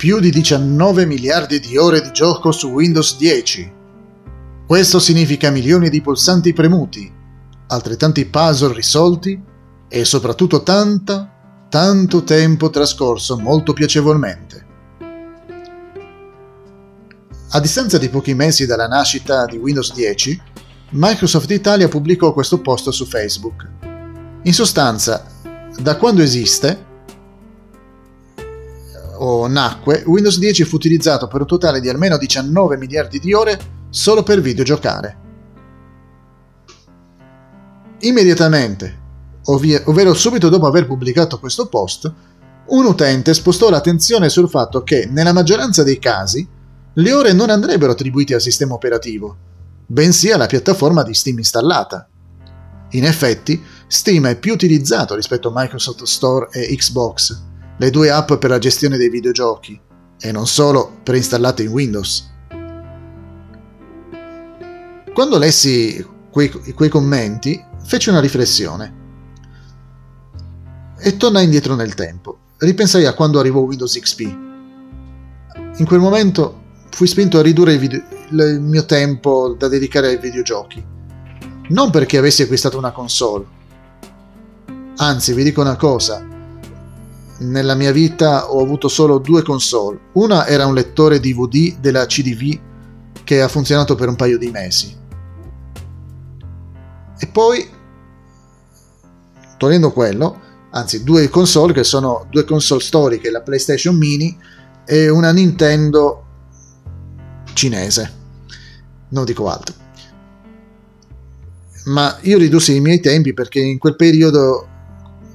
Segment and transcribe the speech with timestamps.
[0.00, 3.72] più di 19 miliardi di ore di gioco su Windows 10.
[4.66, 7.12] Questo significa milioni di pulsanti premuti,
[7.66, 9.38] altrettanti puzzle risolti
[9.90, 14.66] e soprattutto tanta, tanto tempo trascorso molto piacevolmente.
[17.50, 20.42] A distanza di pochi mesi dalla nascita di Windows 10,
[20.92, 23.68] Microsoft Italia pubblicò questo post su Facebook.
[24.44, 25.26] In sostanza,
[25.78, 26.88] da quando esiste,
[29.22, 33.58] o nacque, Windows 10 fu utilizzato per un totale di almeno 19 miliardi di ore
[33.90, 35.18] solo per videogiocare.
[38.00, 38.98] Immediatamente,
[39.44, 42.10] ovvia, ovvero subito dopo aver pubblicato questo post,
[42.68, 46.46] un utente spostò l'attenzione sul fatto che, nella maggioranza dei casi,
[46.94, 49.36] le ore non andrebbero attribuite al sistema operativo,
[49.86, 52.08] bensì alla piattaforma di Steam installata.
[52.92, 57.48] In effetti, Steam è più utilizzato rispetto a Microsoft Store e Xbox,
[57.80, 59.80] le due app per la gestione dei videogiochi,
[60.20, 62.30] e non solo preinstallate in Windows.
[65.14, 68.98] Quando lessi quei, quei commenti, feci una riflessione
[70.98, 72.40] e tornai indietro nel tempo.
[72.58, 74.20] Ripensai a quando arrivò Windows XP.
[75.78, 80.18] In quel momento fui spinto a ridurre il, video, il mio tempo da dedicare ai
[80.18, 80.84] videogiochi.
[81.70, 83.46] Non perché avessi acquistato una console.
[84.96, 86.22] Anzi, vi dico una cosa,
[87.40, 89.98] nella mia vita ho avuto solo due console.
[90.12, 92.58] Una era un lettore DVD della CDV
[93.24, 94.96] che ha funzionato per un paio di mesi.
[97.18, 97.68] E poi,
[99.56, 104.36] togliendo quello, anzi due console che sono due console storiche, la PlayStation Mini
[104.84, 106.24] e una Nintendo
[107.52, 108.18] cinese.
[109.08, 109.74] Non dico altro.
[111.86, 114.68] Ma io ridussi i miei tempi perché in quel periodo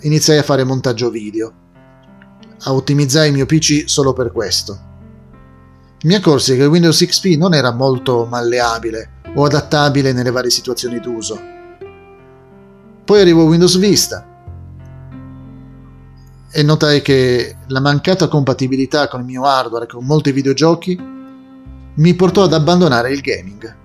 [0.00, 1.66] iniziai a fare montaggio video
[2.62, 4.86] a ottimizzare il mio PC solo per questo.
[6.02, 11.40] Mi accorsi che Windows XP non era molto malleabile o adattabile nelle varie situazioni d'uso.
[13.04, 14.26] Poi arrivò Windows Vista
[16.50, 20.98] e notai che la mancata compatibilità con il mio hardware e con molti videogiochi
[21.94, 23.76] mi portò ad abbandonare il gaming.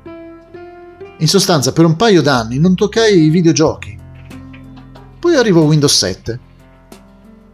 [1.17, 3.97] In sostanza, per un paio d'anni non toccai i videogiochi.
[5.19, 6.39] Poi arrivò Windows 7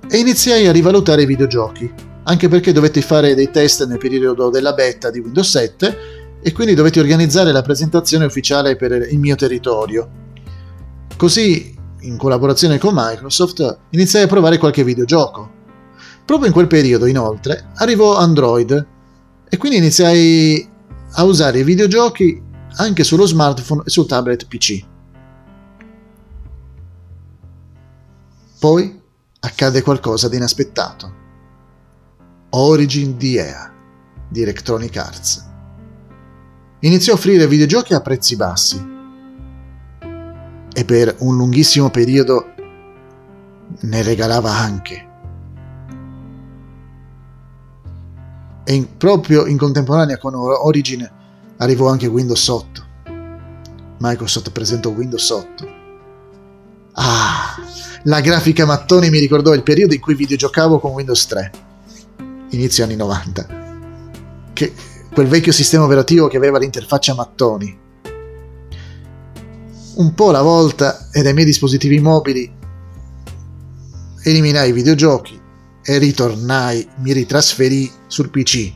[0.10, 1.92] e iniziai a rivalutare i videogiochi,
[2.24, 5.98] anche perché dovetti fare dei test nel periodo della beta di Windows 7
[6.42, 10.10] e quindi dovetti organizzare la presentazione ufficiale per il mio territorio.
[11.16, 15.58] Così, in collaborazione con Microsoft, iniziai a provare qualche videogioco.
[16.26, 18.88] Proprio in quel periodo, inoltre, arrivò Android
[19.48, 20.68] e quindi iniziai
[21.12, 22.42] a usare i videogiochi
[22.78, 24.84] anche sullo smartphone e sul tablet PC.
[28.60, 28.99] Poi
[29.40, 31.18] accade qualcosa di inaspettato.
[32.52, 33.72] Origin di EA
[34.28, 35.48] di Electronic Arts
[36.80, 38.98] iniziò a offrire videogiochi a prezzi bassi
[40.72, 42.54] e per un lunghissimo periodo
[43.82, 45.08] ne regalava anche.
[48.64, 51.10] E in, proprio in contemporanea con Origin
[51.58, 52.88] arrivò anche Windows 8.
[54.00, 55.68] Microsoft presentò Windows 8.
[56.94, 57.56] Ah,
[58.04, 61.52] la grafica mattoni mi ricordò il periodo in cui videogiocavo con Windows 3,
[62.52, 63.48] inizio anni 90.
[64.54, 64.74] Che,
[65.12, 67.78] quel vecchio sistema operativo che aveva l'interfaccia mattoni.
[69.96, 72.58] Un po' alla volta e dai miei dispositivi mobili
[74.24, 75.40] eliminai i videogiochi
[75.84, 78.74] e ritornai, mi ritrasferì sul PC.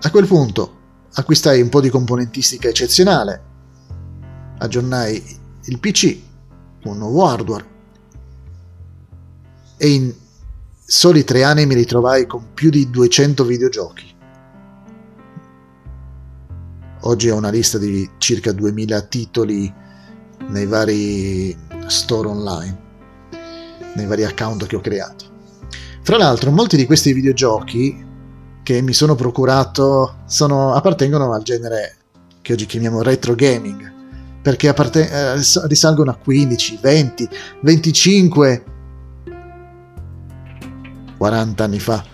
[0.00, 0.80] A quel punto
[1.12, 3.42] acquistai un po' di componentistica eccezionale,
[4.58, 6.30] aggiornai il PC
[6.84, 7.70] un nuovo hardware
[9.76, 10.14] e in
[10.84, 14.14] soli tre anni mi ritrovai con più di 200 videogiochi.
[17.00, 19.72] Oggi ho una lista di circa 2000 titoli
[20.48, 21.56] nei vari
[21.86, 22.78] store online,
[23.94, 25.24] nei vari account che ho creato.
[26.02, 28.06] Fra l'altro, molti di questi videogiochi
[28.62, 31.96] che mi sono procurato sono, appartengono al genere
[32.40, 34.01] che oggi chiamiamo retro gaming,
[34.42, 37.28] perché apparte- eh, risalgono a 15, 20,
[37.60, 38.64] 25,
[41.16, 42.04] 40 anni fa.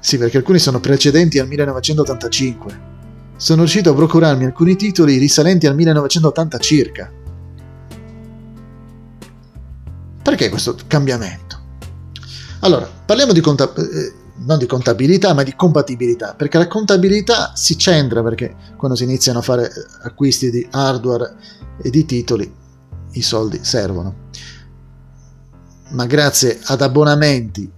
[0.00, 2.86] Sì, perché alcuni sono precedenti al 1985.
[3.36, 7.12] Sono riuscito a procurarmi alcuni titoli risalenti al 1980 circa.
[10.22, 11.56] Perché questo cambiamento?
[12.60, 13.94] Allora, parliamo di contabilità.
[13.94, 19.04] Eh, non di contabilità, ma di compatibilità, perché la contabilità si centra perché quando si
[19.04, 19.70] iniziano a fare
[20.02, 21.34] acquisti di hardware
[21.82, 22.54] e di titoli
[23.12, 24.26] i soldi servono.
[25.90, 27.70] Ma grazie ad abbonamenti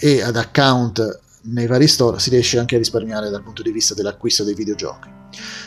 [0.00, 3.94] e ad account nei vari store si riesce anche a risparmiare dal punto di vista
[3.94, 5.08] dell'acquisto dei videogiochi.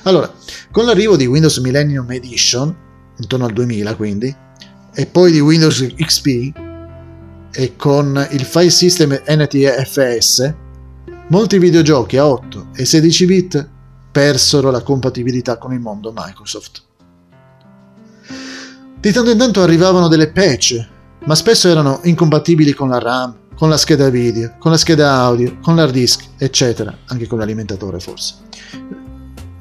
[0.04, 0.32] Allora,
[0.72, 2.76] con l'arrivo di Windows Millennium Edition,
[3.18, 4.36] intorno al 2000 quindi,
[4.94, 6.61] e poi di Windows XP,
[7.52, 10.54] e con il file system NTFS,
[11.28, 13.70] molti videogiochi a 8 e 16 bit
[14.12, 16.82] persero la compatibilità con il mondo Microsoft.
[19.00, 20.88] Di tanto in tanto arrivavano delle patch,
[21.26, 25.58] ma spesso erano incompatibili con la RAM, con la scheda video, con la scheda audio,
[25.62, 28.36] con l'hard disk, eccetera, anche con l'alimentatore forse.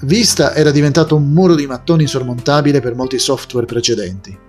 [0.02, 4.48] Vista era diventato un muro di mattoni insormontabile per molti software precedenti.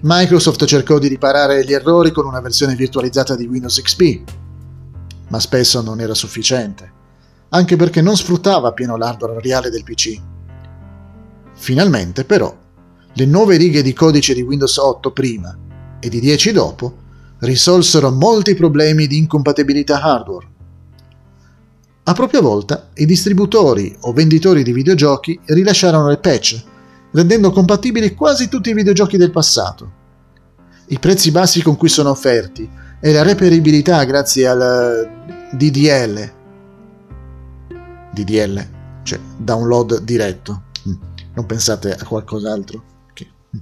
[0.00, 4.20] Microsoft cercò di riparare gli errori con una versione virtualizzata di Windows XP,
[5.28, 6.92] ma spesso non era sufficiente,
[7.48, 10.20] anche perché non sfruttava appieno l'hardware reale del PC.
[11.54, 12.56] Finalmente, però,
[13.12, 15.58] le nuove righe di codice di Windows 8 prima
[15.98, 16.94] e di 10 dopo
[17.40, 20.46] risolsero molti problemi di incompatibilità hardware.
[22.04, 26.64] A propria volta, i distributori o venditori di videogiochi rilasciarono le patch,
[27.12, 29.92] rendendo compatibili quasi tutti i videogiochi del passato.
[30.88, 32.68] I prezzi bassi con cui sono offerti
[33.00, 35.10] e la reperibilità grazie al
[35.52, 36.32] DDL,
[38.12, 38.68] DDL,
[39.02, 40.92] cioè download diretto, mm.
[41.34, 42.82] non pensate a qualcos'altro.
[43.56, 43.60] Mm.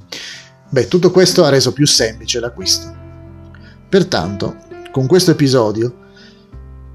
[0.69, 2.95] Beh, tutto questo ha reso più semplice l'acquisto.
[3.89, 4.57] Pertanto,
[4.91, 6.05] con questo episodio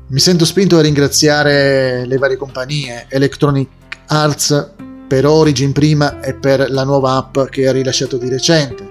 [0.07, 3.69] mi sento spinto a ringraziare le varie compagnie, Electronic
[4.07, 4.71] Arts
[5.11, 8.89] per Origin prima e per la nuova app che ha rilasciato di recente,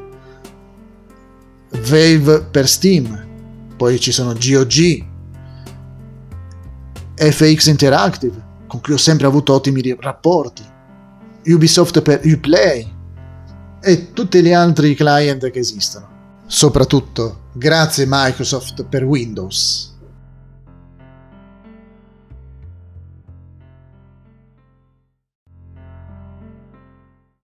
[1.89, 3.27] Valve per Steam,
[3.75, 5.03] poi ci sono GOG,
[7.15, 10.63] FX Interactive, con cui ho sempre avuto ottimi rapporti,
[11.47, 12.87] Ubisoft per Uplay
[13.81, 16.43] e tutti gli altri client che esistono.
[16.47, 19.90] Soprattutto, grazie Microsoft per Windows.